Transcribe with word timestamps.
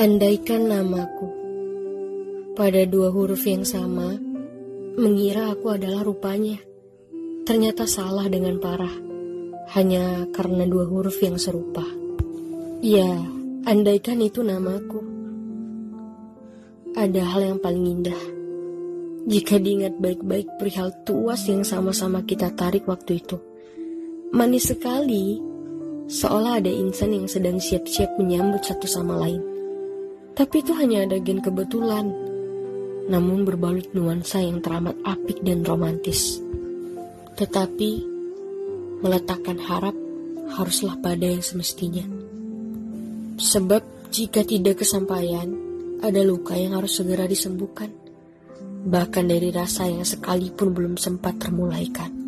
Andaikan 0.00 0.64
namaku 0.64 1.28
pada 2.56 2.88
dua 2.88 3.12
huruf 3.12 3.44
yang 3.44 3.68
sama, 3.68 4.16
mengira 4.96 5.52
aku 5.52 5.76
adalah 5.76 6.00
rupanya. 6.00 6.56
Ternyata 7.44 7.84
salah 7.84 8.24
dengan 8.32 8.56
parah, 8.64 8.96
hanya 9.76 10.24
karena 10.32 10.64
dua 10.64 10.88
huruf 10.88 11.20
yang 11.20 11.36
serupa. 11.36 11.84
Ya, 12.80 13.12
andaikan 13.68 14.24
itu 14.24 14.40
namaku. 14.40 15.04
Ada 16.96 17.20
hal 17.20 17.40
yang 17.52 17.58
paling 17.60 18.00
indah. 18.00 18.22
Jika 19.28 19.60
diingat 19.60 20.00
baik-baik 20.00 20.48
perihal 20.56 20.96
tuas 21.04 21.44
yang 21.44 21.60
sama-sama 21.60 22.24
kita 22.24 22.48
tarik 22.56 22.88
waktu 22.88 23.20
itu. 23.20 23.36
Manis 24.32 24.64
sekali, 24.64 25.36
seolah 26.08 26.56
ada 26.56 26.72
insan 26.72 27.12
yang 27.12 27.28
sedang 27.28 27.60
siap-siap 27.60 28.16
menyambut 28.16 28.64
satu 28.64 28.88
sama 28.88 29.20
lain. 29.20 29.49
Tapi 30.34 30.56
itu 30.62 30.72
hanya 30.78 31.04
ada 31.04 31.18
gen 31.18 31.42
kebetulan, 31.42 32.10
namun 33.10 33.42
berbalut 33.42 33.90
nuansa 33.90 34.38
yang 34.38 34.62
teramat 34.62 34.94
apik 35.02 35.42
dan 35.42 35.66
romantis. 35.66 36.38
Tetapi, 37.34 37.90
meletakkan 39.00 39.58
harap 39.58 39.96
haruslah 40.54 40.98
pada 41.00 41.24
yang 41.24 41.42
semestinya. 41.42 42.04
Sebab 43.40 44.12
jika 44.12 44.44
tidak 44.44 44.84
kesampaian, 44.84 45.48
ada 46.04 46.20
luka 46.20 46.52
yang 46.56 46.76
harus 46.76 47.00
segera 47.00 47.24
disembuhkan. 47.24 47.88
Bahkan 48.80 49.24
dari 49.28 49.48
rasa 49.52 49.88
yang 49.88 50.04
sekalipun 50.04 50.72
belum 50.72 50.94
sempat 51.00 51.40
termulaikan. 51.40 52.19